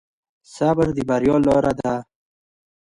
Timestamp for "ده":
1.79-1.93